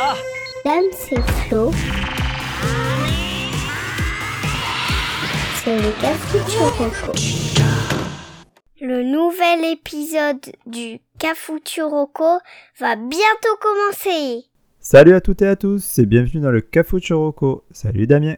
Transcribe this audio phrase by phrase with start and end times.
[0.00, 0.16] Ah
[0.64, 1.70] Dame, c'est Flo.
[5.62, 7.12] C'est le Cafuturoco.
[8.80, 12.38] Le nouvel épisode du Cafuturoco
[12.80, 14.44] va bientôt commencer.
[14.80, 17.62] Salut à toutes et à tous et bienvenue dans le Cafuturoco.
[17.70, 18.34] Salut Damien.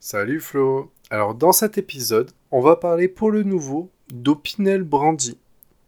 [0.00, 0.90] Salut Flo.
[1.10, 5.38] Alors dans cet épisode, on va parler pour le nouveau d'Opinel Brandy.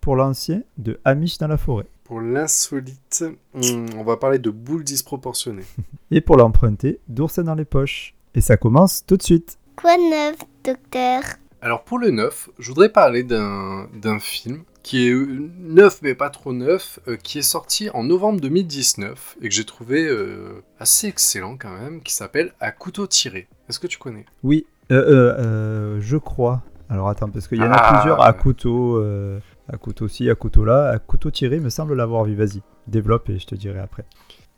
[0.02, 1.86] Pour l'ancien, de Amish dans la forêt.
[2.06, 5.64] Pour l'insolite, hmm, on va parler de boules disproportionnées.
[6.12, 8.14] Et pour l'emprunter, d'oursin dans les poches.
[8.34, 9.58] Et ça commence tout de suite.
[9.76, 11.22] Quoi de neuf, docteur?
[11.62, 16.14] Alors pour le neuf, je voudrais parler d'un d'un film qui est euh, neuf mais
[16.14, 20.62] pas trop neuf, euh, qui est sorti en novembre 2019 et que j'ai trouvé euh,
[20.78, 23.48] assez excellent quand même, qui s'appelle À couteau tiré.
[23.68, 24.26] Est-ce que tu connais?
[24.44, 26.62] Oui, euh, euh, euh, je crois.
[26.88, 27.94] Alors attends, parce qu'il y en a Ah.
[27.94, 30.88] plusieurs à couteau, euh, à couteau ci, à couteau là.
[30.90, 32.34] À couteau tiré, me semble l'avoir vu.
[32.34, 34.04] Vas-y, développe et je te dirai après.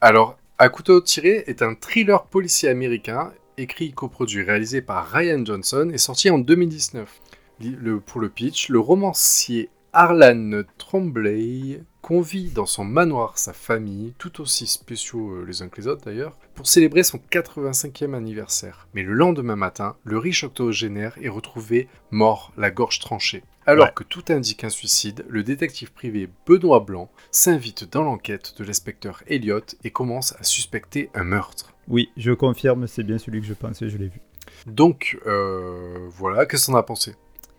[0.00, 5.88] Alors, À couteau tiré est un thriller policier américain, écrit, coproduit, réalisé par Ryan Johnson
[5.92, 7.20] et sorti en 2019.
[7.60, 14.14] Li- le- pour le pitch, le romancier Harlan Trombley convie dans son manoir sa famille,
[14.18, 18.88] tout aussi spéciaux euh, les uns que les autres d'ailleurs, pour célébrer son 85e anniversaire.
[18.94, 23.44] Mais le lendemain matin, le riche octogénaire est retrouvé mort, la gorge tranchée.
[23.68, 23.92] Alors Ouais.
[23.94, 29.22] que tout indique un suicide, le détective privé Benoît Blanc s'invite dans l'enquête de l'inspecteur
[29.26, 31.74] Elliot et commence à suspecter un meurtre.
[31.86, 34.20] Oui, je confirme, c'est bien celui que je pensais, je l'ai vu.
[34.66, 37.14] Donc, euh, voilà, qu'est-ce qu'on a pensé?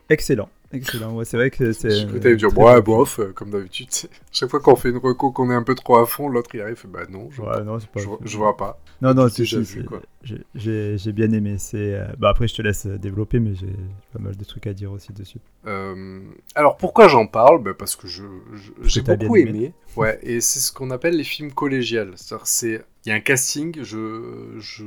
[0.10, 1.16] Excellent, excellent.
[1.16, 1.90] Ouais, c'est vrai que c'est.
[2.12, 3.88] Que t'allais dire, ouais, bof, euh, comme d'habitude.
[4.32, 6.62] Chaque fois qu'on fait une reco qu'on est un peu trop à fond, l'autre il
[6.62, 7.86] arrive, fait, bah non, je, vois, Ouais, non, pas.
[7.94, 8.00] pas.
[8.00, 8.80] je, je vois pas.
[9.02, 11.56] Non, non, c'est- j'ai- bien aimé.
[11.58, 11.94] C'est.
[11.96, 13.74] euh, Bah après, je te laisse développer, mais j'ai
[14.14, 15.40] pas mal de trucs à dire aussi dessus.
[15.66, 16.20] Euh,
[16.56, 17.64] alors pourquoi j'en parle?
[17.64, 18.24] Bah, Parce que je,
[18.54, 19.50] je- j'ai t'as beaucoup aimé.
[19.50, 19.74] aimé.
[19.96, 22.12] Ouais, et c'est ce qu'on appelle les films collégiales.
[22.16, 23.78] C'est-à-dire, c'est il y a un casting.
[23.82, 24.84] Je, je,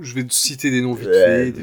[0.00, 1.52] je vais te citer des noms vite fait.
[1.52, 1.62] des.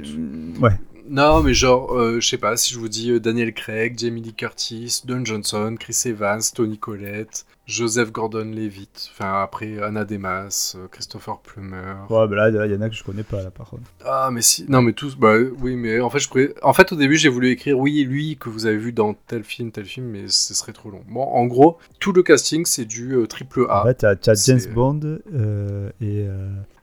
[0.60, 0.72] Ouais.
[1.10, 4.22] Non, mais genre, euh, je sais pas, si je vous dis euh, Daniel Craig, Jamie
[4.22, 10.88] Lee Curtis, Don Johnson, Chris Evans, Tony Collette, Joseph Gordon-Levitt, enfin après Anna Demas, euh,
[10.88, 11.96] Christopher Plummer.
[12.12, 13.84] Ouais, bah là, il y en a que je connais pas là, par contre.
[14.06, 16.54] Ah, mais si, non, mais tous, bah oui, mais en fait, je pourrais...
[16.62, 19.44] en fait, au début, j'ai voulu écrire oui, lui que vous avez vu dans tel
[19.44, 21.02] film, tel film, mais ce serait trop long.
[21.08, 23.84] Bon, en gros, tout le casting, c'est du triple A.
[23.84, 24.16] ouais, t'as
[24.46, 25.20] James Bond
[26.02, 26.28] et,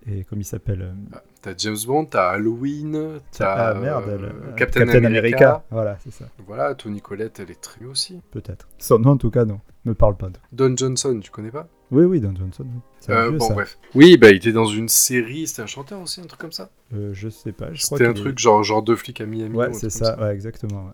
[0.09, 4.53] et comme il s'appelle euh, T'as James Bond, t'as Halloween, t'as Ah merde, euh, le-
[4.57, 5.65] Captain, America.
[5.71, 8.21] Voilà, c'est ça, Voilà, Tony Collette, elle est très aussi.
[8.33, 8.67] peut-être.
[8.99, 9.61] Nom, en tout cas, non.
[9.85, 10.27] Me parle pas.
[10.29, 11.69] de- Don Johnson, tu connais pas?
[11.93, 12.65] Oui, oui, Don Johnson.
[12.65, 12.81] oui.
[13.15, 13.55] Euh, vieux, Bon, ça.
[13.55, 13.79] bref.
[13.95, 16.69] Oui, bah, il était dans une série, c'était un chanteur aussi, un truc comme ça?
[16.93, 17.69] Euh, je sais pas.
[17.77, 19.55] C'était un est- truc genre, genre deux flics à Miami.
[19.55, 20.19] ou Ouais, c'est ça.
[20.21, 20.87] Ouais, exactement.
[20.87, 20.93] ouais.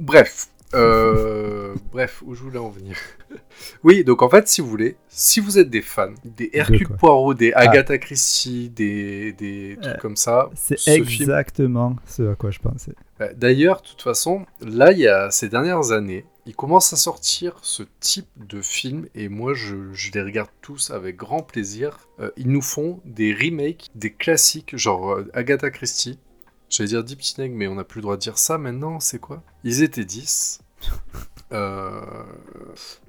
[0.00, 0.48] Bref.
[0.74, 2.96] Euh, bref, où je voulais en venir.
[3.82, 7.34] oui, donc en fait, si vous voulez, si vous êtes des fans des Hercule Poirot,
[7.34, 12.34] des Agatha Christie, des, des trucs Euh, comme ça, C'est ce film- exactement ce à
[12.34, 12.92] quoi je pensais.
[13.20, 16.96] Euh, D'ailleurs, de toute façon, là, il y a ces dernières années, il commence à
[16.96, 21.98] sortir ce type de film et moi, je, je les regarde tous avec grand plaisir.
[22.20, 26.18] Euh, ils nous font des remakes, des classiques, genre Agatha Christie.
[26.70, 29.18] J'allais dire Deep Snake, mais on n'a plus le droit de dire ça maintenant, c'est
[29.18, 29.42] quoi?
[29.64, 30.60] Ils étaient 10.
[31.52, 32.00] Euh,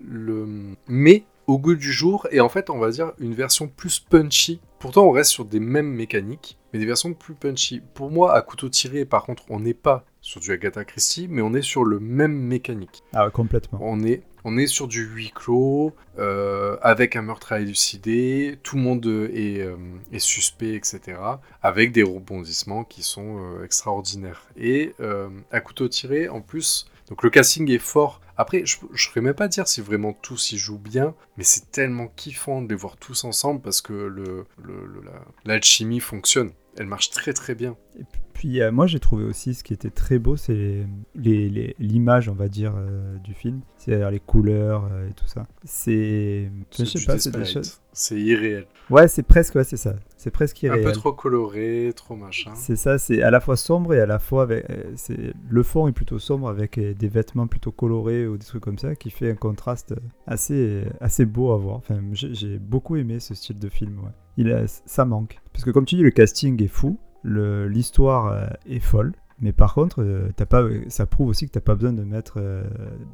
[0.04, 0.48] le...
[0.88, 4.60] Mais au goût du jour, et en fait, on va dire une version plus punchy.
[4.80, 7.84] Pourtant, on reste sur des mêmes mécaniques, mais des versions plus punchy.
[7.94, 11.42] Pour moi, à couteau tiré, par contre, on n'est pas sur du Agatha Christie, mais
[11.42, 13.04] on est sur le même mécanique.
[13.14, 13.80] Ah, complètement.
[13.82, 18.76] On est, on est sur du huis clos, euh, avec un meurtre à élucider, tout
[18.76, 19.76] le monde est, euh,
[20.12, 21.18] est suspect, etc.
[21.64, 24.48] Avec des rebondissements qui sont euh, extraordinaires.
[24.58, 28.22] Et euh, à couteau tiré, en plus, donc le casting est fort.
[28.38, 31.70] Après, je ne saurais même pas dire si vraiment tous y jouent bien, mais c'est
[31.72, 36.52] tellement kiffant de les voir tous ensemble parce que le, le- le- la- l'alchimie fonctionne.
[36.78, 37.76] Elle marche très très bien.
[38.34, 42.48] Puis euh, moi j'ai trouvé aussi ce qui était très beau, c'est l'image, on va
[42.48, 43.62] dire, euh, du film.
[43.78, 45.48] C'est-à-dire les couleurs euh, et tout ça.
[45.64, 46.50] C'est.
[46.78, 47.81] Je sais pas, c'est des choses.
[47.94, 48.66] C'est irréel.
[48.90, 49.96] Ouais, c'est presque, ouais, c'est ça.
[50.18, 50.84] C'est presque Un irréel.
[50.86, 52.52] peu trop coloré, trop machin.
[52.56, 54.70] C'est ça, c'est à la fois sombre et à la fois avec.
[54.70, 58.46] euh, c'est le fond est plutôt sombre avec euh, des vêtements plutôt colorés ou des
[58.46, 59.94] trucs comme ça qui fait un contraste
[60.28, 61.76] assez assez beau à voir.
[61.78, 64.00] Enfin, j'ai j'ai beaucoup aimé ce style de film.
[64.00, 64.12] Ouais.
[64.38, 68.28] Il a- ça manque parce que comme tu dis, le casting est fou, le- l'histoire
[68.28, 69.14] euh, est folle.
[69.42, 70.30] Mais par contre, euh,
[70.90, 72.64] ça prouve aussi que t'as pas besoin de mettre euh,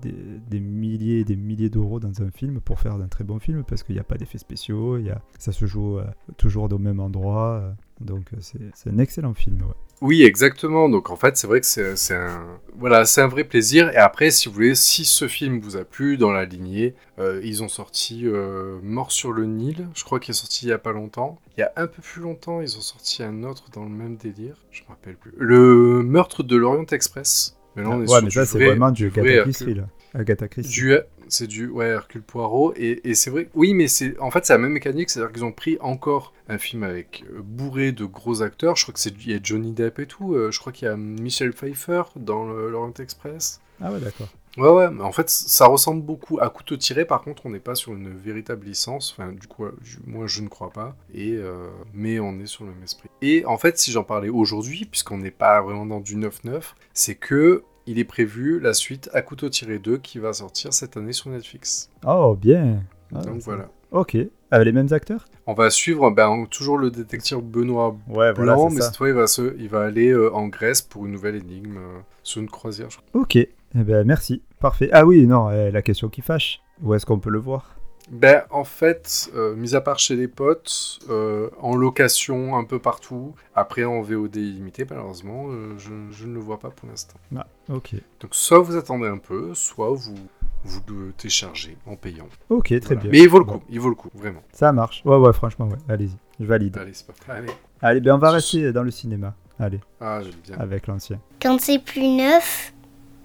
[0.02, 3.64] des, milliers et des milliers d'euros dans un film pour faire un très bon film
[3.64, 5.00] parce qu'il n'y a pas d'effets spéciaux,
[5.40, 7.74] ça se joue euh, toujours au même endroit.
[8.02, 8.38] Donc euh,
[8.76, 9.58] c'est un excellent film.
[9.62, 9.74] ouais.
[10.02, 10.90] Oui, exactement.
[10.90, 13.90] Donc en fait, c'est vrai que c'est un voilà, c'est un vrai plaisir.
[13.90, 17.42] Et après, si vous voulez, si ce film vous a plu dans la lignée, euh,
[17.44, 19.88] ils ont sorti euh, Mort sur le Nil.
[19.96, 21.40] Je crois qu'il est sorti il y a pas longtemps.
[21.58, 24.18] Il y a un peu plus longtemps, ils ont sorti un autre dans le même
[24.18, 24.56] délire.
[24.72, 25.34] Je me rappelle plus.
[25.40, 27.58] Le meurtre de l'Orient Express.
[27.76, 29.54] Mais là, on est ouais, sur mais du ça c'est vrai- vraiment du vrai Hercule.
[29.54, 29.84] Christie là.
[30.14, 30.72] Agatha Christie.
[30.74, 33.50] Du, c'est du ouais, Hercule Poirot et, et c'est vrai.
[33.54, 36.58] Oui, mais c'est en fait c'est la même mécanique, c'est-à-dire qu'ils ont pris encore un
[36.58, 38.76] film avec euh, bourré de gros acteurs.
[38.76, 40.34] Je crois que c'est il y a Johnny Depp et tout.
[40.36, 43.60] euh, je crois qu'il y a Michel Pfeiffer dans le- l'Orient Express.
[43.82, 44.28] Ah ouais, d'accord.
[44.58, 47.06] Ouais, ouais, mais en fait, ça ressemble beaucoup à Couteau tiré.
[47.06, 49.14] Par contre, on n'est pas sur une véritable licence.
[49.16, 49.66] Enfin, du coup,
[50.08, 50.96] moi, je ne crois pas.
[51.14, 53.10] Et, euh, mais on est sur le même esprit.
[53.22, 57.14] Et en fait, si j'en parlais aujourd'hui, puisqu'on n'est pas vraiment dans du 9-9, c'est
[57.14, 61.14] que il est prévu la suite à Couteau tiré 2 qui va sortir cette année
[61.14, 61.90] sur Netflix.
[62.06, 62.84] Oh, bien.
[63.16, 63.70] Ah, Donc voilà.
[63.92, 64.18] Ok.
[64.52, 65.26] Avec les mêmes acteurs?
[65.46, 69.28] On va suivre ben, toujours le détective Benoît Ouais, Blanc, mais cette fois, il va,
[69.28, 72.90] se, il va aller euh, en Grèce pour une nouvelle énigme euh, sur une croisière.
[72.90, 73.22] je crois.
[73.22, 73.36] Ok.
[73.38, 74.42] Eh ben, merci.
[74.60, 74.90] Parfait.
[74.92, 76.62] Ah oui, non, euh, la question qui fâche.
[76.84, 77.77] Où est-ce qu'on peut le voir?
[78.10, 82.80] Ben, en fait, euh, mis à part chez les potes, euh, en location un peu
[82.80, 87.16] partout, après en VOD illimité, malheureusement, euh, je, je ne le vois pas pour l'instant.
[87.36, 87.96] Ah, ok.
[88.22, 90.16] Donc, soit vous attendez un peu, soit vous,
[90.64, 92.30] vous le téléchargez en payant.
[92.50, 93.02] Ok, très Voilà.
[93.02, 93.12] bien.
[93.12, 94.42] Mais il vaut le Bon, coup, il vaut le coup, vraiment.
[94.54, 95.02] Ça marche.
[95.04, 95.78] Ouais, ouais, franchement, ouais.
[95.90, 96.16] Allez-y.
[96.40, 96.78] Je valide.
[96.78, 97.50] Allez, c'est pas Allez.
[97.82, 99.36] Allez, ben on va rester dans le cinéma.
[99.60, 100.58] Allez, Ah, j'aime bien.
[100.60, 101.20] avec l'ancien.
[101.42, 102.74] Quand c'est plus neuf,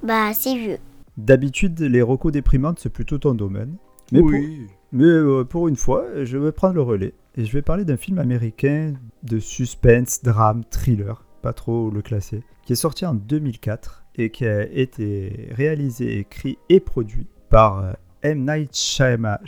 [0.02, 0.78] bah c'est vieux.
[1.16, 3.76] D'habitude, les recos déprimantes, c'est plutôt ton domaine.
[4.12, 4.66] Mais, pour, oui.
[4.92, 7.14] mais euh, pour une fois, je vais prendre le relais.
[7.36, 8.92] Et je vais parler d'un film américain
[9.22, 14.46] de suspense, drame, thriller, pas trop le classer, qui est sorti en 2004 et qui
[14.46, 17.92] a été réalisé, écrit et produit par euh,
[18.22, 18.44] M.
[18.44, 19.38] Night Shyamalan.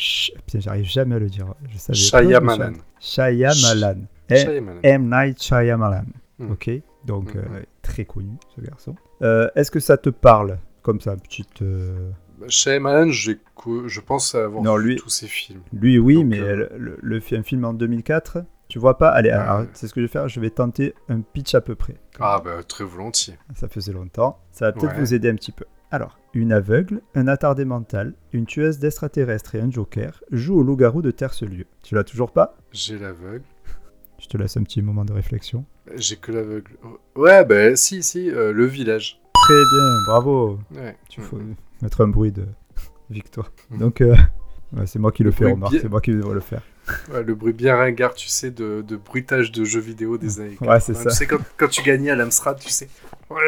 [0.55, 1.55] J'arrive jamais à le dire.
[1.70, 2.72] Je savais Shyamalan.
[2.99, 3.96] Shyamalan.
[4.31, 4.37] M.
[4.38, 4.81] Shyamalan.
[4.82, 5.10] M.
[5.10, 6.05] Night Shyamalan.
[6.38, 6.50] Hmm.
[6.52, 6.70] Ok,
[7.06, 7.40] donc Mhm.
[7.52, 8.94] euh, très connu ce garçon.
[9.22, 11.60] Euh, Est-ce que ça te parle comme ça, petite.
[11.62, 12.10] euh,
[12.48, 13.10] Shyamalan,
[13.54, 15.60] co- je pense avoir Non, vu lui- tous ses films.
[15.72, 19.69] Lui, oui, Donc, mais euh, le, un film en 2004, tu vois pas Allez, ouais.
[19.72, 20.28] c'est ce que je vais faire.
[20.28, 21.94] Je vais tenter un pitch à peu près.
[22.20, 23.34] Ah, bah, très volontiers.
[23.54, 24.38] Ça faisait longtemps.
[24.52, 25.00] Ça va peut-être Ouais.
[25.00, 25.64] vous aider un petit peu.
[25.90, 31.02] Alors, une aveugle, un attardé mental, une tueuse d'extraterrestres et un joker jouent au loup-garou
[31.02, 31.66] de Terce-Lieu.
[31.82, 32.56] Tu l'as toujours pas?
[32.72, 33.44] J'ai l'aveugle.
[34.19, 35.64] Je te laisse un petit moment de réflexion.
[35.94, 36.72] J'ai que l'aveugle.
[37.14, 39.20] Ouais, bah, si, si, euh, le village.
[39.34, 40.58] Très bien, bravo.
[40.75, 40.96] Ouais.
[41.10, 41.38] Tu faut
[41.82, 42.47] mettre un bruit de
[43.11, 43.50] victoire.
[43.71, 43.79] Mhm.
[43.79, 44.15] Donc, euh,
[44.76, 45.73] ouais, c'est moi qui le, Le fais, remarque.
[45.73, 46.62] bien- C'est moi qui devrais le faire.
[47.12, 50.59] Ouais, le bruit bien ringard, tu sais, de, de bruitage de jeux vidéo des années
[50.61, 50.94] Ouais, c'est 80.
[51.05, 51.11] ça.
[51.11, 52.88] Tu sais, quand, quand tu gagnais à l'Amstrad, tu sais.
[53.31, 53.38] Ouais.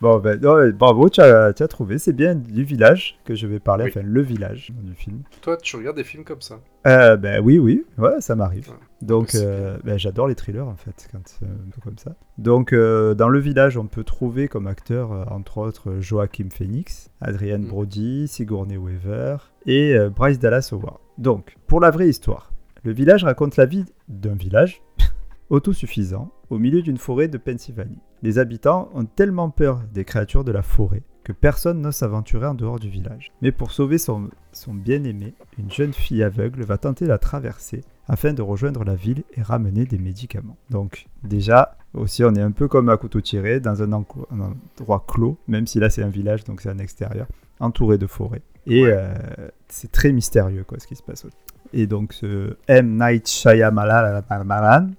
[0.00, 1.98] Bon, ben, ouais, bravo, tu as, tu as trouvé.
[1.98, 3.90] C'est bien du village que je vais parler, Oui.
[3.90, 5.22] enfin le village du film.
[5.42, 6.60] Toi, tu regardes des films comme ça.
[6.86, 8.68] Euh, ben oui, oui, ouais, ça m'arrive.
[8.68, 8.76] Ouais.
[9.02, 12.14] Donc, euh, ben, j'adore les thrillers en fait, quand c'est un peu comme ça.
[12.38, 17.10] Donc, euh, dans le village, on peut trouver comme acteurs, euh, entre autres, Joachim Phoenix,
[17.20, 17.68] Adrienne Mm.
[17.68, 19.36] Brody, Sigourney Weaver
[19.66, 20.98] et euh, Bryce Dallas Howard.
[21.18, 22.52] Donc, pour la vraie histoire,
[22.84, 24.80] le village raconte la vie d'un village
[25.50, 27.98] autosuffisant au milieu d'une forêt de Pennsylvanie.
[28.22, 32.54] Les habitants ont tellement peur des créatures de la forêt que personne n'ose s'aventurer en
[32.54, 33.30] dehors du village.
[33.42, 38.32] Mais pour sauver son, son bien-aimé, une jeune fille aveugle va tenter la traversée afin
[38.32, 40.56] de rejoindre la ville et ramener des médicaments.
[40.70, 45.38] Donc déjà, aussi on est un peu comme à couteau tiré, dans un, endroit clos,
[45.46, 47.26] même si là c'est un village, donc c'est un extérieur,
[47.60, 48.42] entouré de forêts.
[48.66, 48.92] Et Ouais.
[48.92, 49.14] euh,
[49.68, 51.26] c'est très mystérieux quoi, ce qui se passe.
[51.72, 52.98] Et donc ce M.
[52.98, 54.90] Night Shyamalan,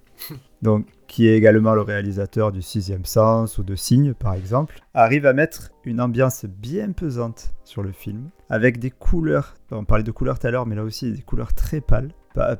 [0.62, 5.26] donc, qui est également le réalisateur du Sixième Sens ou de Signe, par exemple, arrive
[5.26, 10.12] à mettre une ambiance bien pesante sur le film, avec des couleurs, on parlait de
[10.12, 12.12] couleurs tout à l'heure, mais là aussi des couleurs très pâles.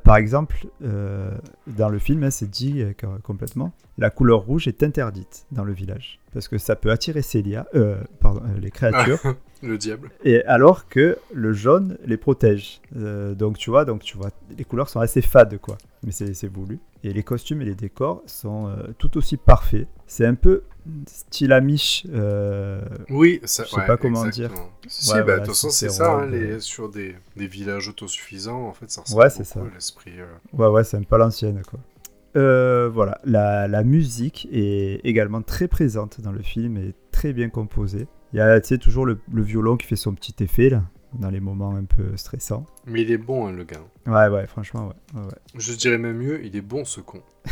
[0.04, 1.30] Par, exemple, euh,
[1.66, 5.64] dans le film, hein, c'est dit euh, co- complètement, la couleur rouge est interdite dans
[5.64, 9.20] le village, parce que ça peut attirer Célia, euh, pardon, euh, les créatures,
[9.62, 10.10] Le diable.
[10.24, 12.80] et alors que le jaune les protège.
[12.96, 16.48] Euh, donc tu vois, donc tu vois, les couleurs sont assez fades quoi, mais c'est
[16.48, 16.80] voulu.
[17.04, 19.88] Et les costumes et les décors sont euh, tout aussi parfaits.
[20.06, 20.62] C'est un peu
[21.06, 22.06] style Amish.
[22.12, 22.80] euh,
[23.10, 24.70] Oui, ça, Je sais ouais, pas comment exactement.
[24.86, 26.88] Si, si, Ouais, bah, voilà, de toute façon, c'est c'est ces ça, hein, les, sur
[26.88, 29.72] des, des villages autosuffisants, en fait, ça ressemble Ouais, c'est beaucoup ça.
[29.72, 30.12] à l'esprit.
[30.52, 31.80] Ouais, ouais, c'est un peu l'ancienne quoi.
[32.36, 37.48] Euh, voilà, la, la musique est également très présente dans le film et très bien
[37.50, 38.06] composée.
[38.32, 41.40] Il y a, toujours le, le violon qui fait son petit effet là, dans les
[41.40, 42.64] moments un peu stressants.
[42.86, 43.84] Mais il est bon, hein, le gars.
[44.06, 45.20] Ouais, ouais, franchement, ouais.
[45.20, 45.38] ouais, ouais.
[45.54, 47.22] Je dirais même mieux, il est bon, ce con.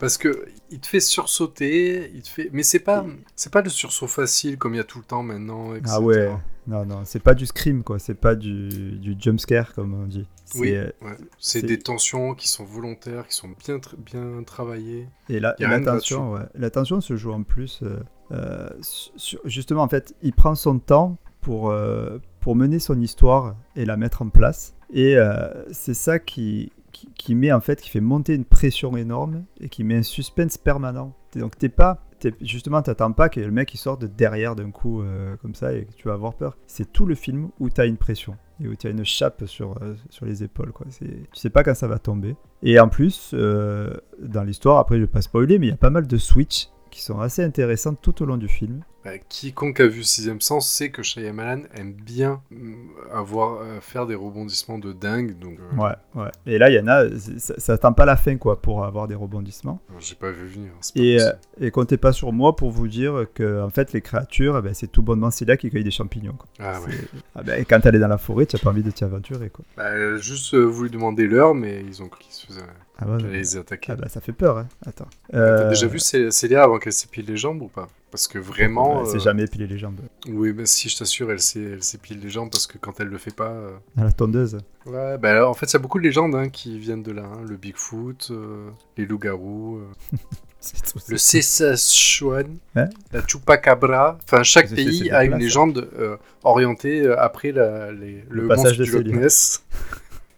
[0.00, 2.50] Parce que il te fait sursauter, il te fait...
[2.52, 5.22] Mais c'est pas, c'est pas le sursaut facile comme il y a tout le temps
[5.22, 5.94] maintenant, etc.
[5.96, 6.32] Ah ouais.
[6.66, 7.98] Non, non, c'est pas du scream, quoi.
[7.98, 10.26] C'est pas du, du jump scare, comme on dit.
[10.46, 11.16] C'est, Oui, euh, ouais.
[11.38, 15.08] c'est c'est- des tensions qui sont volontaires, qui sont bien, bien travaillées.
[15.28, 16.40] Et la, Y a rien de l'attention, ouais.
[16.54, 17.80] l'attention se joue en plus.
[17.82, 18.00] euh,
[18.32, 23.56] euh, sur- justement, en fait, il prend son temps pour, euh, pour mener son histoire
[23.76, 24.74] et la mettre en place.
[24.92, 28.96] Et euh, c'est ça qui, qui, qui met en fait, qui fait monter une pression
[28.96, 31.14] énorme et qui met un suspense permanent.
[31.30, 32.02] T'es- Donc t'es pas,
[32.40, 35.72] justement, t'attends pas que le mec il sorte de derrière d'un coup euh, comme ça
[35.72, 36.56] et que tu vas avoir peur.
[36.66, 39.82] C'est tout le film où t'as une pression et où tu as une chape sur,
[39.82, 40.72] euh, sur les épaules.
[40.72, 40.86] Quoi.
[40.90, 42.36] Tu sais pas quand ça va tomber.
[42.62, 45.76] Et en plus, euh, dans l'histoire, après je vais pas spoiler, mais il y a
[45.76, 48.84] pas mal de switch qui sont assez intéressantes tout au long du film.
[49.04, 52.74] Bah, quiconque a vu Sixième Sens sait que Shyamalan aime bien mm,
[53.12, 55.36] avoir euh, faire des rebondissements de dingue.
[55.38, 56.30] Donc, euh, Ouais, ouais.
[56.46, 57.04] Et là, il y en a,
[57.38, 59.80] ça, ça attend pas la fin quoi pour avoir des rebondissements.
[59.98, 60.70] j'ai pas vu venir.
[60.72, 64.00] pas Et, euh, et comptez pas sur moi pour vous dire que en fait les
[64.00, 66.36] créatures, eh ben, c'est tout bonnement là qui cueillent des champignons.
[66.38, 66.48] Quoi.
[66.60, 66.94] Ah ouais.
[67.34, 69.64] Ah ben, quand t'allais dans la forêt, tu as pas envie de t'y aventurer quoi.
[69.76, 72.62] Bah, elle juste euh, voulu demander l'heure, mais ils ont cru qu'ils se faisaient.
[72.98, 73.92] Ah, bah, les attaquer.
[73.92, 74.58] ah bah, ça fait peur.
[74.58, 74.68] Hein.
[74.86, 75.08] Attends.
[75.30, 77.88] T'as Euh, déjà vu Cé- Célia avant qu'elle s'épile les jambes ou pas?
[78.12, 79.00] Parce que vraiment.
[79.00, 79.98] ouais, C'est euh, jamais épilé les jambes.
[80.28, 83.08] Oui, mais si je t'assure, elle s'é- elle s'épile les jambes parce que quand elle
[83.08, 83.50] le fait pas.
[83.50, 84.58] euh, À la tondeuse.
[84.86, 87.10] Ouais, bah alors, en fait, il y a beaucoup de légendes hein, qui viennent de
[87.10, 87.24] là.
[87.24, 87.40] hein.
[87.48, 89.78] Le Bigfoot, euh, les loups-garous,
[90.12, 90.16] euh,
[91.08, 92.88] le Sessachouane, Hein?
[93.12, 94.18] la Chupacabra.
[94.24, 98.96] Enfin, chaque pays a une légende euh, orientée après la, les- Le le, passage monstre
[98.98, 99.22] de du Loch.
[99.22, 99.64] Ness.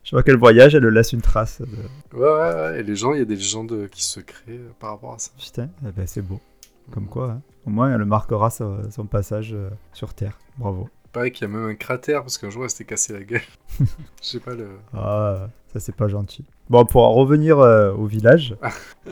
[0.07, 1.61] Je vois qu'elle voyage, elle laisse une trace.
[1.61, 1.67] De...
[2.17, 2.81] Ouais, ouais, ouais.
[2.81, 5.19] Et les gens, il y a des légendes qui se créent euh, par rapport à
[5.19, 5.33] ça.
[5.37, 6.41] Putain, eh ben, c'est beau.
[6.93, 7.43] Comme quoi, hein.
[7.67, 10.39] au moins elle marquera son, son passage euh, sur Terre.
[10.59, 10.89] Bravo.
[11.13, 13.41] Pareil qu'il y a même un cratère parce qu'un jour elle s'était cassé la gueule.
[13.81, 13.85] Je
[14.21, 14.69] sais pas le.
[14.95, 16.45] Ah, ça c'est pas gentil.
[16.69, 18.55] Bon, pour en revenir euh, au village,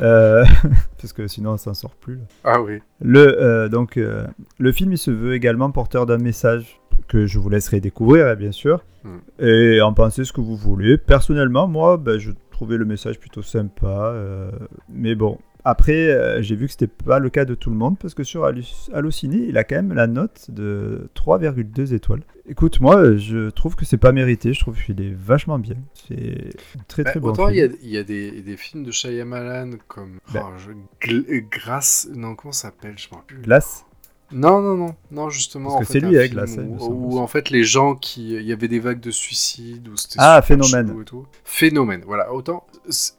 [0.01, 0.45] euh,
[1.01, 2.17] parce que sinon on s'en sort plus.
[2.17, 2.23] là.
[2.45, 2.81] Ah oui.
[3.01, 4.27] Le, euh, donc, euh,
[4.59, 8.35] le film il se veut également porteur d'un message que je vous laisserai découvrir, hein,
[8.35, 9.19] bien sûr, Mm.
[9.45, 10.97] et en pensez ce que vous voulez.
[10.99, 14.51] Personnellement, moi, ben, je trouvais le message plutôt sympa, euh,
[14.89, 15.39] mais bon.
[15.67, 18.23] Après, euh, j'ai vu que c'était pas le cas de tout le monde parce que
[18.23, 18.45] sur
[18.93, 22.21] Allociné, il a quand même la note de 3,2 étoiles.
[22.47, 24.53] Écoute, moi, euh, je trouve que c'est pas mérité.
[24.53, 25.77] Je trouve qu'il est vachement bien.
[26.07, 26.51] C'est
[26.87, 27.29] très Bah, très bon.
[27.31, 27.63] autant il y
[27.97, 30.19] a, y des, des films de Shyamalan comme.
[30.35, 30.51] Bah.
[30.51, 32.11] Oh, je-.
[32.15, 32.95] Non, comment ça s'appelle?
[32.99, 33.45] Je m'en rappelle plus.
[33.47, 33.87] Glace.
[34.35, 35.71] Non, non, non, non, justement.
[35.71, 38.35] Parce en que c'est lui, hein, il me Où, où, en fait les gens qui.
[38.35, 39.89] Il y avait des vagues de suicides.
[39.89, 40.95] Où Ah, Phénomène.
[41.01, 41.27] et tout.
[41.45, 42.33] Phénomène, voilà.
[42.33, 42.67] Autant.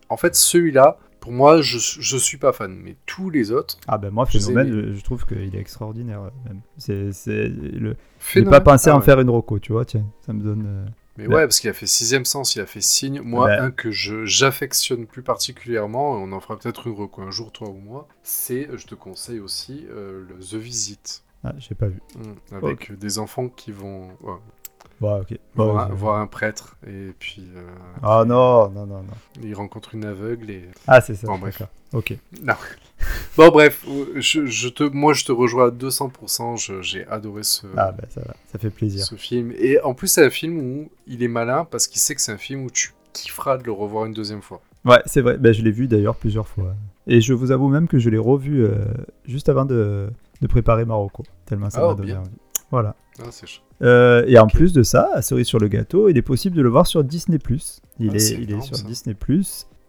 [0.10, 2.76] En fait, celui-là, pour moi, je, je suis pas fan.
[2.84, 3.78] Mais tous les autres.
[3.88, 6.60] Ah ben moi, Phénomène, je, je trouve qu'il est extraordinaire euh, même.
[6.78, 7.96] C'est, le...
[8.34, 9.06] J'ai pas pensé à Ah en ouais.
[9.06, 10.66] faire une roco, tu vois, tiens, ça me donne...
[10.68, 10.86] euh,
[11.18, 11.36] Mais Bah.
[11.36, 13.22] ouais, parce qu'il a fait Sixième Sens, il a fait Signe.
[13.22, 13.64] Moi, Bah.
[13.64, 17.70] un que je j'affectionne plus particulièrement, on en fera peut-être une reco un jour, toi
[17.70, 21.24] ou moi, c'est, je te conseille aussi, euh, le The Visit.
[21.44, 22.02] Ah, j'ai pas vu.
[22.16, 24.34] Mm, avec des enfants qui vont ouais.
[25.02, 25.22] Bon,
[25.56, 27.68] voir, un, je- voir un prêtre et puis euh,
[28.02, 29.14] Ah non, non, non, non.
[29.44, 31.62] ils rencontrent une aveugle et Ah, c'est ça, Bon, bref.
[31.94, 32.18] Ok.
[32.42, 32.54] non
[33.38, 33.86] bon bref
[34.16, 38.08] je, je te moi je te rejoins à 200% je- j'ai adoré ce Ah ben
[38.10, 39.04] ça va, ça fait plaisir.
[39.06, 42.16] ce film et en plus c'est un film où il est malin parce qu'il sait
[42.16, 45.22] que c'est un film où tu kifferas de le revoir une deuxième fois Ouais, c'est
[45.22, 46.76] vrai, ben, je l'ai vu d'ailleurs plusieurs fois.
[47.08, 48.86] Et je vous avoue même que je l'ai revu euh,
[49.26, 50.08] juste avant de,
[50.42, 52.20] de préparer Marocco, tellement ça Ah, m'a donné bien.
[52.20, 52.30] envie.
[52.70, 52.96] Voilà.
[53.20, 53.24] ah,
[53.82, 56.62] Euh, et en plus de ça, à cerise sur le gâteau, il est possible de
[56.62, 57.40] le voir sur Disney+.
[58.00, 58.84] Il, Ah, est, il est sur ça.
[58.84, 59.16] Disney+.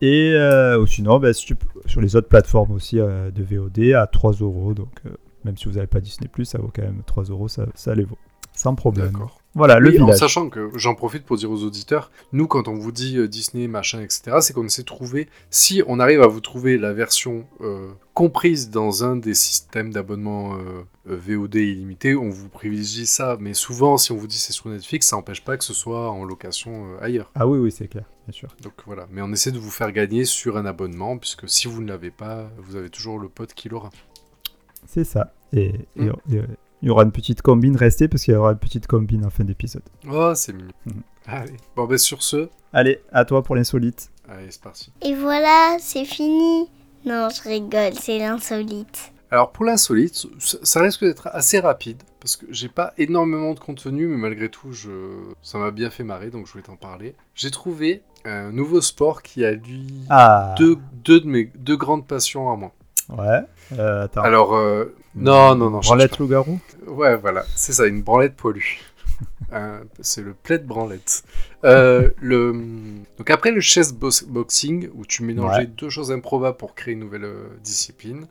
[0.03, 1.19] Et euh, ou sinon,
[1.57, 4.75] peux- sur les autres plateformes aussi euh, de VOD à 3 euros.
[4.75, 5.11] Donc euh,
[5.45, 8.05] même si vous n'avez pas Disney+, ça vaut quand même 3 euros, ça, ça les
[8.05, 8.19] vaut.
[8.57, 9.13] Sans problème.
[9.13, 12.67] d'accord Voilà, le Oui, en sachant que j'en profite pour dire aux auditeurs, nous quand
[12.69, 16.21] on vous dit euh, Disney machin etc, c'est qu'on essaie de trouver, si on arrive
[16.23, 22.17] à vous trouver la version euh, comprise dans un des systèmes d'abonnement euh, VOD illimité,
[22.17, 23.37] on vous privilégie ça.
[23.41, 26.11] Mais souvent, si on vous dit c'est sur Netflix, ça n'empêche pas que ce soit
[26.11, 27.31] en location ailleurs.
[27.35, 28.49] Ah oui, oui, c'est clair, bien sûr.
[28.63, 31.81] Donc voilà, mais on essaie de vous faire gagner sur un abonnement, puisque si vous
[31.83, 33.91] ne l'avez pas, vous avez toujours le pote qui l'aura.
[34.87, 35.33] C'est ça.
[35.53, 36.13] Et et- Mm.
[36.33, 36.47] et, euh,
[36.87, 39.31] il y aura une petite combine, restez parce qu'il y aura une petite combine en
[39.31, 39.83] fin d'épisode.
[40.09, 40.71] Oh, c'est mignon.
[40.85, 41.03] Mhm.
[41.27, 41.57] Allez.
[41.75, 44.13] Bon, ben sur ce, Allez, à toi pour l'insolite.
[44.29, 44.93] allez, c'est parti.
[45.03, 46.69] Et voilà, c'est fini.
[47.05, 49.13] Non, je rigole, c'est l'insolite.
[49.33, 53.59] Alors pour l'insolite, ça ça risque d'être assez rapide parce que j'ai pas énormément de
[53.59, 54.91] contenu, mais malgré tout, je...
[55.43, 57.17] ça m'a bien fait marrer, donc je voulais t'en parler.
[57.35, 62.07] J'ai trouvé un nouveau sport qui a lui Ah deux, deux de mes deux grandes
[62.07, 62.73] passions à moi.
[63.09, 63.41] Ouais.
[63.77, 64.23] Euh, attends.
[64.23, 68.79] Alors euh, non non non, Branlette loup-garou ouais voilà, c'est ça, une branlette poilue.
[69.51, 71.25] Un- c'est le plaid branlette.
[71.65, 72.53] Euh, le...
[73.19, 75.67] Donc après le chess box- boxing, où tu mélangeais Ouais.
[75.67, 78.27] deux choses improbables pour créer une nouvelle euh, discipline,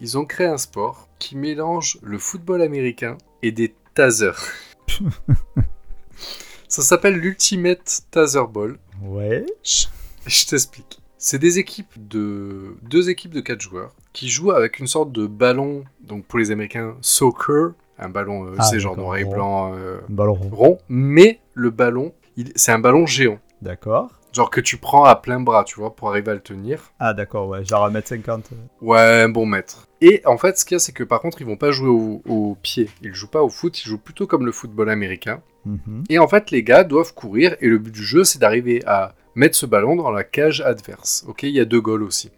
[0.00, 4.42] ils ont créé un sport qui mélange le football américain et des tasers.
[6.68, 8.78] Ça s'appelle l'Ultimate Taser Ball.
[9.02, 9.46] Ouais.
[9.62, 9.86] Je,
[10.26, 10.98] je t'explique.
[11.26, 15.26] C'est des équipes de deux équipes de quatre joueurs qui jouent avec une sorte de
[15.26, 19.72] ballon, donc pour les Américains soccer, un ballon, euh, Ah, c'est genre noir et blanc,
[19.74, 20.50] euh, Un ballon rond.
[20.52, 22.12] rond, mais le ballon,
[22.56, 24.10] c'est un ballon géant, D'accord.
[24.34, 26.92] genre que tu prends à plein bras, tu vois, pour arriver à le tenir.
[26.98, 27.64] Ah, d'accord, ouais.
[27.64, 28.28] Genre 1m50.
[28.52, 28.56] euh.
[28.82, 29.88] Ouais, un bon maître.
[30.02, 31.88] Et en fait, ce qu'il y a, c'est que par contre, ils vont pas jouer
[31.88, 32.90] au, au pied.
[33.00, 35.40] Ils jouent pas au foot, ils jouent plutôt comme le football américain.
[35.64, 36.04] Mhm.
[36.10, 39.14] Et en fait, les gars doivent courir et le but du jeu, c'est d'arriver à
[39.34, 41.24] mettre ce ballon dans la cage adverse.
[41.28, 42.30] Ok, il y a deux goals aussi.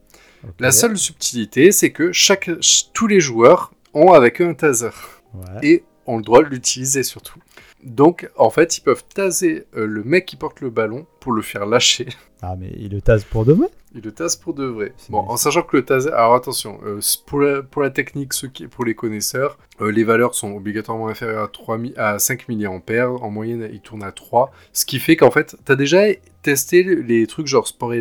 [0.60, 2.50] La seule subtilité, c'est que chaque,
[2.92, 4.90] tous les joueurs ont avec eux un taser
[5.34, 5.68] Ouais.
[5.68, 7.38] et ont le droit de l'utiliser surtout.
[7.84, 11.42] Donc, en fait, ils peuvent taser euh, le mec qui porte le ballon pour le
[11.42, 12.06] faire lâcher.
[12.42, 14.92] Ah, mais il le tase pour demain Il le tase pour de vrai.
[15.08, 15.30] Bon, bien.
[15.32, 16.10] en sachant que le taser.
[16.12, 20.04] Alors attention, euh, pour, la, pour la technique, ceux qui, pour les connaisseurs, euh, les
[20.04, 22.68] valeurs sont obligatoirement inférieures à, 3 mi- à 5 mA.
[23.08, 24.52] En moyenne, ils tournent à 3.
[24.74, 26.02] Ce qui fait qu'en fait, t'as déjà
[26.42, 27.94] testé les trucs genre sport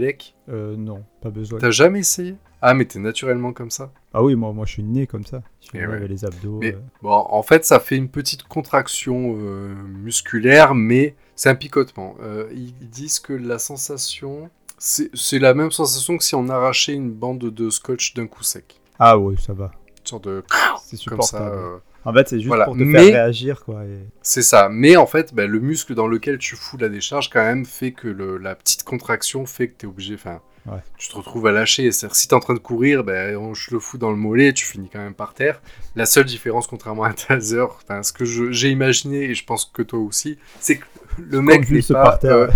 [0.50, 1.58] Euh, non, pas besoin.
[1.58, 2.36] T'as jamais essayé?
[2.68, 5.44] Ah, mais t'es naturellement comme ça Ah oui, moi, moi je suis né comme ça.
[5.62, 5.94] Je suis né ouais.
[5.98, 6.58] avec les abdos.
[6.62, 6.80] Mais- euh.
[7.04, 12.16] Bon, en fait, ça fait une petite contraction euh, musculaire, mais c'est un picotement.
[12.24, 17.12] Euh, ils disent que la sensation, c'est la même sensation que si on arrachait une
[17.12, 18.80] bande de scotch d'un coup sec.
[19.00, 19.72] Ah oui, ça va.
[20.02, 20.44] Une sorte de
[20.84, 21.38] C'est comme ça.
[21.38, 21.82] supportable.
[22.04, 22.66] En fait, c'est juste voilà.
[22.66, 23.84] pour te Mais- faire réagir, quoi.
[23.86, 24.70] et- c'est ça.
[24.72, 27.92] Mais en fait, ben, le muscle dans lequel tu fous la décharge, quand même, fait
[27.92, 30.16] que le- la petite contraction fait que tu es obligé.
[30.16, 30.80] Enfin, Ouais.
[30.98, 31.92] tu te retrouves à lâcher.
[31.92, 34.18] C'est-à-dire, si tu es en train de courir, ben, on- je le fous dans le
[34.18, 35.62] mollet, tu finis quand même par terre.
[35.96, 37.64] La seule différence, contrairement à taser,
[38.02, 40.86] ce que j'ai imaginé, et je pense que toi aussi, c'est que
[41.20, 42.54] le mec n'est Convulse pas par terre, euh, ouais.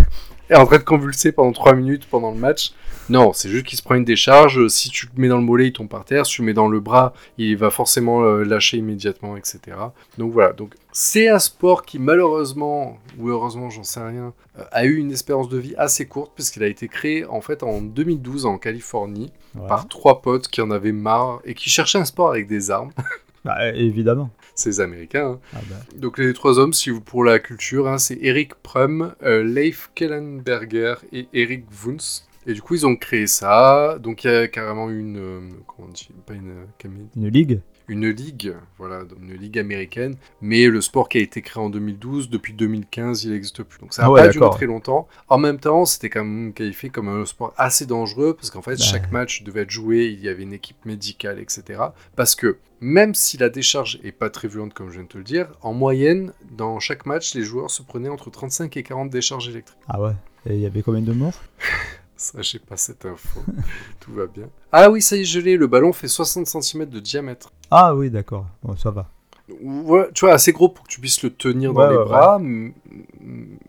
[0.50, 2.72] Est en train de convulser pendant 3 minutes pendant le match.
[3.08, 4.68] Non, c'est juste qu'il se prend une décharge.
[4.68, 6.26] Si tu le mets dans le mollet, il tombe par terre.
[6.26, 9.58] Si tu le mets dans le bras, il va forcément euh, lâcher immédiatement, etc.
[10.18, 10.52] Donc voilà.
[10.52, 15.10] Donc c'est un sport qui malheureusement ou heureusement, j'en sais rien, euh, a eu une
[15.10, 19.32] espérance de vie assez courte puisqu'il a été créé en fait en 2012 en Californie
[19.58, 19.66] Ouais.
[19.66, 22.92] par trois potes qui en avaient marre et qui cherchaient un sport avec des armes.
[23.44, 24.30] Bah, évidemment.
[24.54, 25.32] C'est les Américains.
[25.32, 25.40] hein.
[25.54, 25.76] Ah bah.
[25.96, 29.90] Donc les trois hommes, si vous pour la culture, hein, c'est Eric Prum, euh, Leif
[29.94, 32.26] Kellenberger et Eric Wunz.
[32.46, 33.98] Et du coup, ils ont créé ça.
[34.00, 37.60] Donc il y a carrément une, euh, comment on dit, pas une, euh, Une ligue
[37.90, 40.14] une ligue, voilà, une ligue américaine.
[40.40, 43.80] Mais le sport qui a été créé en 2012, depuis 2015, il n'existe plus.
[43.80, 45.08] Donc ça n'a Ah ouais, pas duré très longtemps.
[45.28, 48.76] En même temps, c'était quand même qualifié comme un sport assez dangereux parce qu'en fait,
[48.76, 48.84] Bah.
[48.84, 50.06] chaque match devait être joué.
[50.06, 51.80] Il y avait une équipe médicale, etc.
[52.16, 55.18] Parce que même si la décharge est pas très violente, comme je viens de te
[55.18, 59.10] le dire, en moyenne, dans chaque match, les joueurs se prenaient entre 35 et 40
[59.10, 59.78] décharges électriques.
[59.88, 60.12] Ah ouais.
[60.46, 61.34] Et il y avait combien de morts?
[62.20, 63.40] Ça, j'ai pas cette info.
[64.00, 64.50] Tout va bien.
[64.72, 65.56] Ah oui, ça y est, je l'ai.
[65.56, 67.50] Le ballon fait 60 cm de diamètre.
[67.70, 68.46] Ah oui, d'accord.
[68.62, 69.08] Bon, ça va.
[69.62, 72.04] Ouais, tu vois, assez gros pour que tu puisses le tenir dans Ouais, les ouais,
[72.04, 72.38] bras.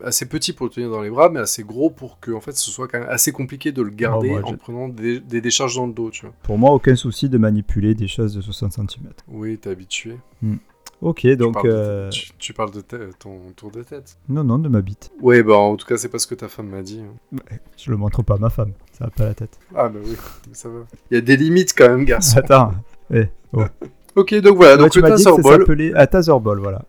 [0.04, 2.52] Assez petit pour le tenir dans les bras, mais assez gros pour que en fait,
[2.52, 5.76] ce soit quand même assez compliqué de le garder moi, en prenant des, des décharges
[5.76, 6.34] dans le dos, tu vois.
[6.42, 9.12] Pour moi, aucun souci de manipuler des choses de 60 cm.
[9.28, 10.18] Oui, t'es habitué.
[11.02, 11.62] Ok, Tu donc.
[11.64, 12.80] de- euh, tu, tu parles de
[13.18, 14.16] ton tour de tête.
[14.28, 15.10] Non, non, de ma bite.
[15.20, 17.00] Ouais, bah en tout cas, c'est pas ce que ta femme m'a dit.
[17.02, 17.38] hein.
[17.76, 18.72] Je le montre pas à ma femme.
[18.92, 19.58] Ça va pas la tête.
[19.74, 20.16] Ah bah oui,
[20.52, 20.80] ça va.
[21.10, 22.38] Il y a des limites quand même, garçon.
[22.38, 22.72] Attends.
[23.12, 23.64] Eh, oh.
[24.16, 25.58] Ok, donc voilà, Ouais, donc tu le m'as dit que Taser Ball.
[25.60, 26.82] s'appelait ah, Taser Ball, voilà.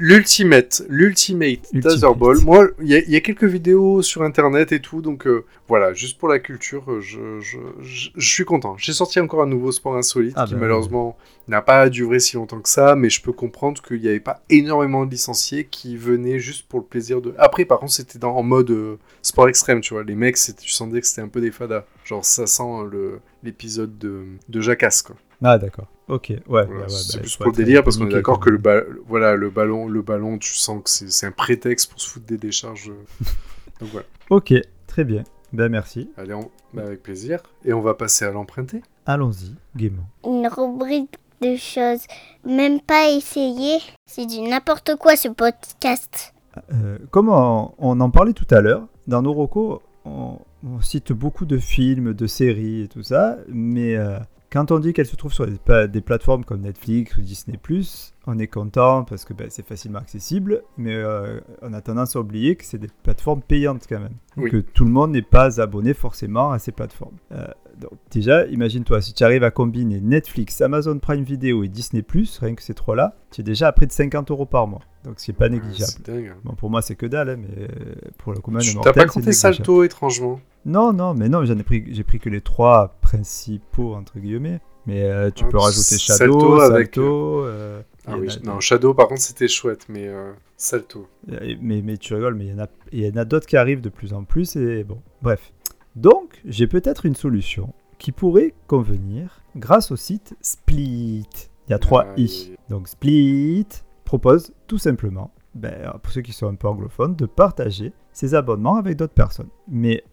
[0.00, 2.06] L'ultimate, l'ultimate Taser.
[2.16, 2.38] Ball.
[2.42, 5.44] Moi, il y, a- il y a quelques vidéos sur internet et tout, donc euh,
[5.68, 8.76] voilà, juste pour la culture, euh, je, je, je- je suis content.
[8.78, 11.16] J'ai sorti encore un nouveau sport insolite Ah qui bah, malheureusement
[11.48, 14.42] n'a pas duré si longtemps que ça, mais je peux comprendre qu'il n'y avait pas
[14.50, 17.34] énormément de licenciés qui venaient juste pour le plaisir de.
[17.38, 20.02] Après, par contre, c'était en mode euh, sport extrême, tu vois.
[20.02, 21.84] Les mecs, tu sentais que c'était un peu des fadas.
[22.04, 25.16] Genre, ça sent euh, le- l'épisode de, de Jacasse, quoi.
[25.42, 25.86] Ah, d'accord.
[26.08, 26.40] Ok, ouais.
[26.46, 28.58] Voilà, ouais, ouais, c'est bah, plus pour le délire parce qu'on est d'accord que le,
[28.58, 32.26] ba- voilà, le ballon, le ballon, tu sens que c'est un prétexte pour se foutre
[32.26, 32.90] des décharges.
[33.80, 34.06] Donc voilà.
[34.30, 34.54] Ok,
[34.86, 35.24] très bien.
[35.52, 36.10] Ben merci.
[36.16, 37.40] Allez, on- bah, avec plaisir.
[37.64, 38.82] Et on va passer à l'emprunter.
[39.04, 40.08] Allons-y, gaiement.
[40.24, 42.00] Une rubrique de choses
[42.44, 43.78] même pas essayées.
[44.06, 46.34] C'est du n'importe quoi ce podcast.
[46.72, 51.12] Euh, comme on, on en parlait tout à l'heure, dans nos recos, on, on cite
[51.12, 54.18] beaucoup de films, de séries et tout ça, mais euh,
[54.50, 57.58] quand on dit qu'elles se trouvent sur des, plateformes comme Netflix ou Disney⁇
[58.26, 62.20] on est content parce que ben, c'est facilement accessible, mais euh, on a tendance à
[62.20, 64.16] oublier que c'est des plateformes payantes quand même.
[64.36, 64.50] Oui.
[64.50, 67.16] Que tout le monde n'est pas abonné forcément à ces plateformes.
[67.32, 67.46] Euh,
[67.80, 72.02] donc déjà, imagine-toi, si tu arrives à combiner Netflix, Amazon Prime Video et Disney⁇
[72.40, 74.80] rien que ces trois-là, tu es déjà à près de 50 euros par mois.
[75.04, 75.92] Donc ce qui n'est pas négligeable.
[75.96, 76.34] C'est dingue.
[76.44, 79.02] Bon, pour moi, c'est que dalle, hein, mais euh, pour le commun Tu t'as pas
[79.02, 79.32] c'est compté.
[79.32, 80.40] Salto, étrangement?
[80.64, 84.60] Non, non, mais non, j'en ai pris, j'ai pris que les trois principaux entre guillemets.
[84.86, 88.60] Mais euh, tu Ah, peux rajouter Salto Shadow, avec, Salto, euh, Ah oui, a- non,
[88.60, 91.08] Shadow par contre c'était chouette, mais euh, Salto.
[91.26, 93.56] Mais, mais tu rigoles, mais il y en a, il y en a d'autres qui
[93.56, 94.54] arrivent de plus en plus.
[94.56, 95.52] Et bon, bref.
[95.96, 101.26] Donc, j'ai peut-être une solution qui pourrait convenir grâce au site Split.
[101.66, 102.52] Il y a trois Ah, i.
[102.68, 103.66] Donc, Split
[104.04, 108.76] propose tout simplement, ben, pour ceux qui sont un peu anglophones, de partager ses abonnements
[108.76, 109.48] avec d'autres personnes.
[109.68, 110.04] Mais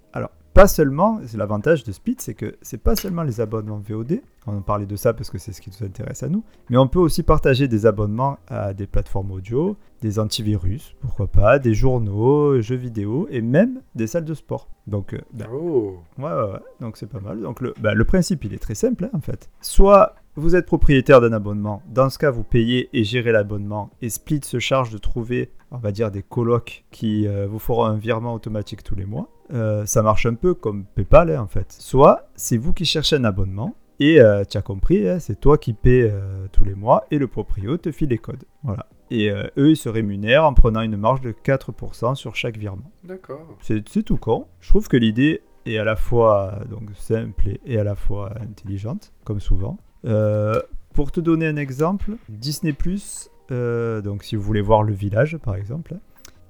[0.53, 4.57] pas seulement, c'est l'avantage de Split, c'est que c'est pas seulement les abonnements VOD, on
[4.57, 6.87] en parlait de ça parce que c'est ce qui nous intéresse à nous, mais on
[6.87, 12.61] peut aussi partager des abonnements à des plateformes audio, des antivirus, pourquoi pas, des journaux,
[12.61, 14.67] jeux vidéo et même des salles de sport.
[14.85, 16.59] Donc, euh, ben, Oh, Ouais, ouais, ouais.
[16.81, 17.41] Donc c'est pas mal.
[17.41, 19.49] Donc le, bah, le principe, il est très simple, hein, en fait.
[19.61, 24.09] Soit vous êtes propriétaire d'un abonnement, dans ce cas, vous payez et gérez l'abonnement, et
[24.09, 27.97] Split se charge de trouver, on va dire, des colocs qui euh, vous feront un
[27.97, 29.29] virement automatique tous les mois.
[29.53, 31.71] Euh, ça marche un peu comme PayPal, hein, en fait.
[31.71, 35.59] Soit c'est vous qui cherchez un abonnement, et euh, tu as compris, hein, c'est toi
[35.59, 36.11] qui paies
[36.51, 38.45] tous les mois, et le proprio te file les codes.
[38.63, 38.87] Voilà.
[39.11, 42.91] Et eux, ils se rémunèrent en prenant une marge de 4% sur chaque virement.
[43.03, 43.45] d'accord.
[43.61, 44.47] C'est tout con.
[44.59, 49.13] Je trouve que l'idée est à la fois donc, simple et à la fois intelligente,
[49.23, 49.77] comme souvent.
[50.05, 50.61] Euh,
[50.93, 52.75] pour te donner un exemple, Disney
[53.51, 55.95] euh, donc si vous voulez voir le village par exemple,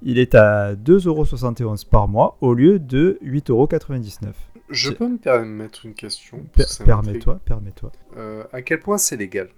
[0.02, 4.32] il est à 2,71€ par mois au lieu de 8,99€.
[4.70, 6.84] Je peux me permettre une question Per-.
[6.84, 7.92] Permets-toi, permets-toi.
[8.18, 9.50] Euh, à quel point c'est légal?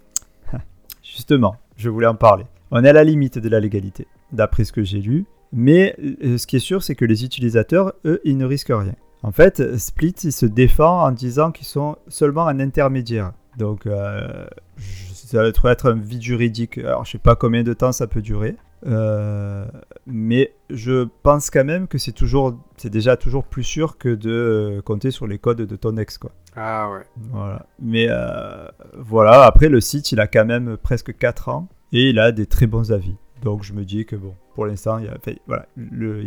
[1.02, 2.44] Justement, je voulais en parler.
[2.70, 5.24] On est à la limite de la légalité, d'après ce que j'ai lu.
[5.52, 8.94] Mais ce qui est sûr, c'est que les utilisateurs, eux, ils ne risquent rien.
[9.22, 13.32] En fait, Split, il se défend en disant qu'ils sont seulement un intermédiaire.
[13.56, 14.46] Donc, euh,
[14.78, 16.78] ça va être- être un vide juridique.
[16.78, 18.56] Alors, je sais pas combien de temps ça peut durer.
[18.86, 19.66] Euh,
[20.06, 24.30] mais je pense quand même que c'est toujours, c'est déjà toujours plus sûr que de
[24.30, 26.30] euh, compter sur les codes de ton ex, quoi.
[26.54, 27.02] Ah ouais.
[27.32, 27.66] Voilà.
[27.80, 28.66] Mais euh,
[28.96, 32.46] voilà, après le site, il a quand même presque 4 ans et il a des
[32.46, 33.16] très bons avis.
[33.46, 35.68] Donc je me dis que bon, pour l'instant, il n'y a, voilà,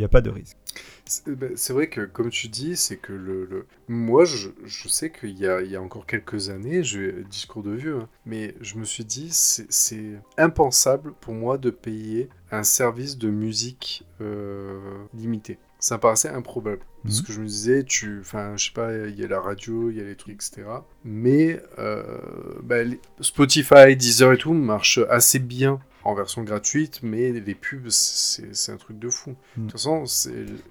[0.08, 0.56] pas de risque.
[1.04, 4.88] C'est ben, c'est vrai que, comme tu dis, c'est que le, le- Moi, je, je
[4.88, 7.22] sais qu'il y a, il y a encore quelques années, je...
[7.24, 12.30] discours de vieux, hein, mais je me suis dit, c'est impensable pour moi de payer
[12.52, 14.80] un service de musique euh,
[15.14, 15.58] limité.
[15.82, 16.80] Ça me paraissait improbable.
[17.04, 17.26] Parce Mhm.
[17.26, 19.98] que je me disais, tu, enfin, je sais pas, il y a la radio, il
[19.98, 20.64] y a les trucs, etc.
[21.04, 22.02] Mais euh,
[22.64, 27.90] bah, les- Spotify, Deezer et tout marchent assez bien en version gratuite, mais les pubs,
[27.90, 29.36] c'est un truc de fou.
[29.58, 30.04] De toute façon,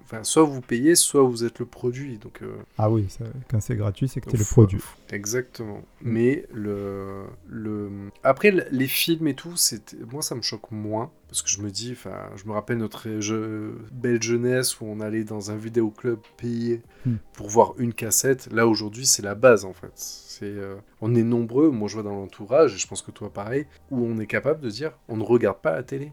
[0.05, 2.19] enfin, soit vous payez, soit vous êtes le produit.
[2.19, 4.81] Donc, euh, Ah oui, ça- quand c'est gratuit, c'est que tu es le Faut- produit.
[5.13, 5.79] Exactement.
[6.03, 6.11] Mm.
[6.11, 7.91] Mais le, le...
[8.23, 11.11] après, le- les films et tout, c'est moi, ça me choque moins.
[11.29, 15.01] Parce que je me dis, enfin, je me rappelle notre je- belle jeunesse où on
[15.01, 17.15] allait dans un vidéoclub payer Mm.
[17.35, 18.49] pour voir une cassette.
[18.53, 19.93] Là, aujourd'hui, c'est la base, en fait.
[19.95, 23.33] C'est, euh, on est nombreux, moi je vois dans l'entourage, et je pense que toi
[23.33, 26.13] pareil, où on est capable de dire, on ne regarde pas la télé.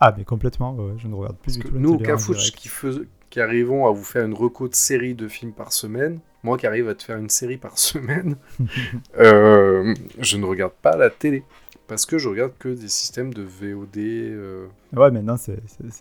[0.00, 1.98] Ah, mais complètement, ouais, je ne regarde plus Parce du que tout la nous, au
[1.98, 2.90] Cafouche, qui, fais-
[3.30, 6.66] qui arrivons à vous faire une reco de série de films par semaine, moi qui
[6.66, 8.36] arrive à te faire une série par semaine,
[9.18, 11.42] euh, je ne regarde pas la télé.
[11.88, 13.96] Parce que je regarde que des systèmes de VOD.
[13.98, 15.60] euh, Ouais, maintenant, c'est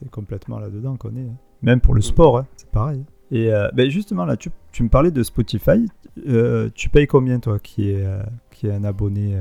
[0.09, 1.21] complètement là-dedans qu'on est.
[1.21, 1.35] hein.
[1.61, 2.03] Même pour le Mm.
[2.03, 3.03] sport, hein, c'est pareil.
[3.31, 5.85] Et euh, ben justement, là, tu, tu me parlais de Spotify.
[6.27, 8.03] Euh, tu payes combien, toi, qui est,
[8.51, 9.35] qui est un abonné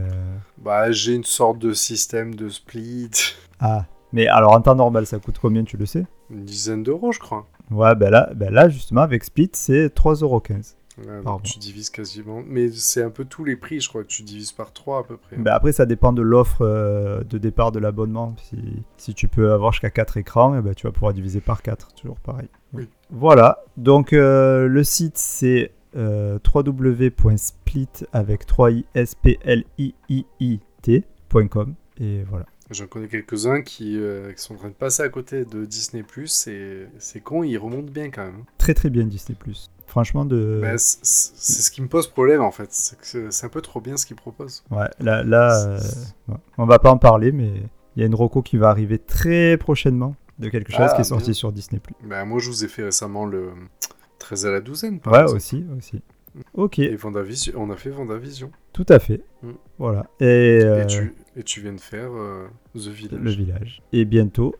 [0.58, 3.10] Bah, j'ai une sorte de système de split.
[3.60, 6.04] Ah, mais alors en temps normal, ça coûte combien, tu le sais?
[6.30, 7.46] Une dizaine d'euros, je crois.
[7.70, 10.74] Ouais, ben là, ben là, justement, avec Split, c'est 3,15€.
[10.98, 12.42] Ouais, donc tu divises quasiment.
[12.46, 15.02] Mais c'est un peu tous les prix, je crois que tu divises par 3 à
[15.02, 15.36] peu près.
[15.36, 18.36] Ben après, ça dépend de l'offre euh, de départ de l'abonnement.
[18.38, 18.58] Si,
[18.96, 21.94] si tu peux avoir jusqu'à 4 écrans, eh ben, tu vas pouvoir diviser par 4,
[21.94, 22.48] toujours pareil.
[22.72, 22.88] Oui.
[23.10, 30.26] Voilà, donc euh, le site c'est euh, www.split avec 3i s p l i i
[30.40, 32.46] i t.com et voilà.
[32.74, 36.04] J'en connais quelques-uns qui, euh, qui sont en train de passer à côté de Disney+,
[36.48, 38.44] et c'est con, ils remontent bien quand même.
[38.58, 39.36] Très très bien Disney+.
[39.86, 43.80] Franchement de Bah, c'est ce qui me pose problème en fait, c'est un peu trop
[43.80, 44.64] bien ce qu'ils proposent.
[44.70, 45.78] Ouais, là, là euh,
[46.28, 46.36] ouais.
[46.58, 47.62] on va pas en parler, mais
[47.96, 51.02] il y a une roco qui va arriver très prochainement de quelque chose Ah, qui
[51.02, 51.80] est sorti sur Disney+.
[52.02, 53.50] Bah, moi je vous ai fait récemment le
[54.18, 55.36] 13 à la douzaine par Ouais, exemple.
[55.36, 56.02] aussi, aussi.
[56.54, 58.50] Ok, Et Vendavision, on a fait Vendavision.
[58.72, 59.22] tout à fait.
[59.44, 59.50] Mm.
[59.78, 60.06] Voilà.
[60.18, 60.24] Et,
[60.64, 63.20] euh, Et, tu, et tu viens de faire euh, The Village.
[63.20, 63.82] le village.
[63.92, 64.54] Et bientôt,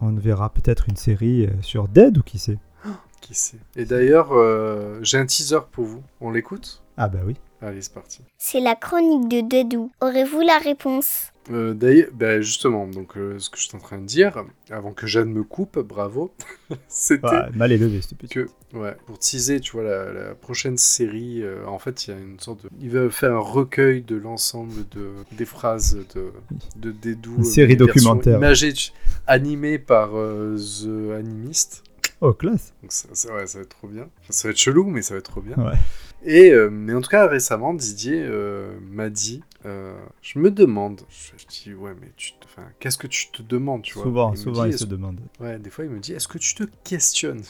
[0.00, 2.58] on verra peut-être une série euh, sur Dead ou qui sait?
[3.20, 3.58] Qui sait?
[3.76, 6.02] Et d'ailleurs, euh, j'ai un teaser pour vous.
[6.22, 6.82] On l'écoute?
[6.96, 7.36] Ah bah oui.
[7.62, 8.20] Allez, c'est parti.
[8.38, 9.90] C'est la chronique de Dedou.
[10.00, 11.24] Aurez-vous la réponse?
[11.50, 14.92] Euh, D'ailleurs, ben, justement, donc euh, ce que je suis en train de dire, avant
[14.92, 16.32] que Jeanne me coupe, bravo,
[16.88, 18.28] c'était Ouais, mal élevé, petit.
[18.28, 22.12] que, ouais, pour teaser, tu vois, la, la prochaine série, euh, en fait, il y
[22.14, 22.70] a une sorte de...
[22.80, 26.32] Il va faire un recueil de l'ensemble de, des phrases de,
[26.76, 27.36] de Dédou.
[27.38, 28.36] Une série documentaire.
[28.36, 28.92] Imagées, tu-
[29.26, 31.82] animée par euh, The Animist.
[32.22, 32.72] Oh, classe.
[32.82, 34.02] Donc ça, ça- ouais, ça va être trop bien.
[34.20, 35.56] Enfin, ça va être chelou, mais ça va être trop bien.
[35.56, 35.76] Ouais.
[36.24, 41.00] Et euh, mais en tout cas récemment, Didier euh, m'a dit, euh, je me demande,
[41.08, 44.04] je, je dis ouais mais tu, te- enfin qu'est-ce que tu te demandes, tu vois?
[44.04, 45.18] Souvent, Il souvent, dit, il se demande.
[45.40, 47.42] Ouais, des fois il me dit, est-ce que tu te questionnes?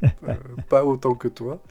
[0.68, 1.62] Pas autant que toi.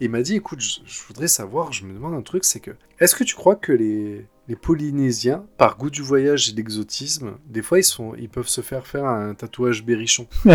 [0.00, 2.60] Et il m'a dit, écoute, je, je voudrais savoir, je me demande un truc, c'est
[2.60, 6.56] que, est-ce que tu crois que les, les Polynésiens, par goût du voyage et de
[6.56, 10.26] l'exotisme, des fois ils, sont, ils peuvent se faire faire un tatouage berrichon?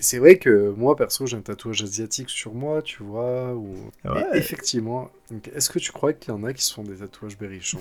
[0.00, 3.54] C'est vrai que moi, perso, j'ai un tatouage asiatique sur moi, tu vois.
[3.54, 3.74] Ou...
[4.04, 4.24] Ouais.
[4.34, 5.10] Et effectivement,
[5.54, 7.78] est-ce que tu crois qu'il y en a qui se font des tatouages berrichons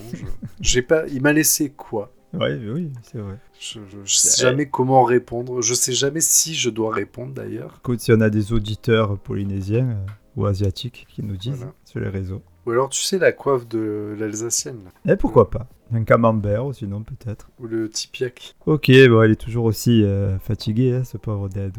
[0.62, 1.08] J'ai pas...
[1.08, 2.12] Il m'a laissé quoi?
[2.34, 3.38] Ouais, oui, c'est vrai.
[3.60, 5.62] je, je, je sais jamais comment répondre.
[5.64, 7.76] Je sais jamais si je dois répondre d'ailleurs.
[7.80, 10.06] Écoute, si on a des auditeurs polynésiens euh,
[10.36, 11.74] ou asiatiques qui nous disent Voilà.
[11.86, 12.44] sur les réseaux.
[12.68, 15.14] Ou alors, tu sais, la coiffe de l'Alsacienne, là.
[15.14, 17.50] Et pourquoi pas Un camembert, ou sinon peut-être.
[17.60, 18.56] ou le tipiak.
[18.68, 21.74] Ok, bon, il est toujours aussi euh, fatigué, hein, ce pauvre Dead.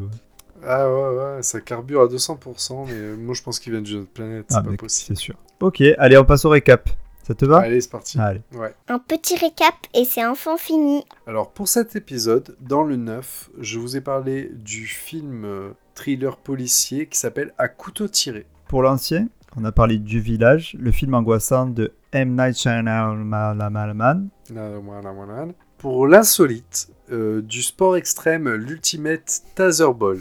[0.67, 4.11] Ah ouais, ouais, ça carbure à 200%, mais moi je pense qu'il vient d'une autre
[4.13, 5.17] planète, c'est Ah, pas mais possible.
[5.17, 5.35] c'est sûr.
[5.61, 6.89] Ok, allez, on passe au récap.
[7.23, 7.59] Ça te va?
[7.61, 8.19] Allez, c'est parti.
[8.19, 8.41] Allez.
[8.55, 8.75] Ouais.
[8.89, 11.05] Un petit récap et c'est enfin fini.
[11.27, 16.37] Alors pour cet épisode, dans le 9, je vous ai parlé du film euh, thriller
[16.39, 18.47] policier qui s'appelle À couteau tiré.
[18.69, 22.35] Pour l'ancien, on a parlé du village, le film angoissant de M.
[22.37, 24.25] Night Shyamalan.
[25.81, 30.19] Pour l'insolite, euh, du sport extrême, l'Ultimate Taser Ball.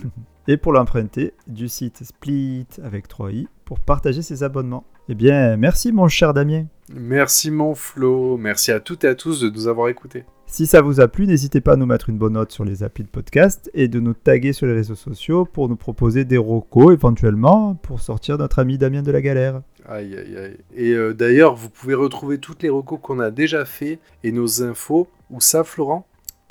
[0.47, 4.85] Et pour l'emprunter, du site Split avec 3i pour partager ses abonnements.
[5.09, 6.67] Eh bien, merci mon cher Damien.
[6.95, 10.23] Merci mon Flo, merci à toutes et à tous de nous avoir écoutés.
[10.47, 12.81] Si ça vous a plu, n'hésitez pas à nous mettre une bonne note sur les
[12.81, 16.37] applis de podcast et de nous taguer sur les réseaux sociaux pour nous proposer des
[16.37, 19.61] recos éventuellement pour sortir notre ami Damien de la galère.
[19.89, 20.57] Aïe aïe aïe.
[20.73, 24.63] Et euh, d'ailleurs, vous pouvez retrouver toutes les recos qu'on a déjà fait et nos
[24.63, 25.09] infos.
[25.29, 26.07] Où ça, Florent?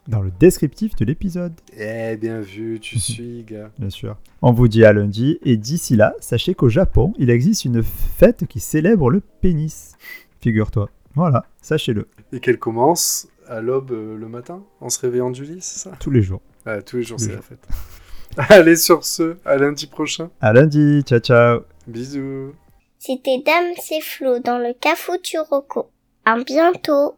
[0.07, 3.71] Dans le descriptif de l'épisode, Eh, bien vu, tu suis, gars.
[3.79, 4.17] bien sûr.
[4.41, 8.47] On vous dit à lundi et d'ici là, sachez qu'au Japon, il existe une fête
[8.47, 9.93] qui célèbre le pénis.
[10.41, 10.89] Figure-toi.
[11.15, 15.59] Voilà, sachez-le, Et qu'elle commence à l'aube euh, le matin, en se réveillant du lit,
[15.61, 15.93] c'est ça?
[15.99, 16.41] Tous les jours.
[16.65, 17.67] Ah, Tous les jours, c'est la fête.
[18.37, 20.31] Allez, sur ce, à lundi prochain.
[20.41, 22.53] À lundi, ciao ciao Bisous.
[22.99, 25.91] C'était Dame c'est Flo dans le Cafou Turoko.
[26.25, 27.18] À bientôt.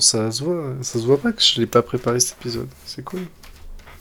[0.00, 2.68] Ça se voit, ça se voit pas que je l'ai pas préparé cet épisode.
[2.84, 3.20] C'est cool.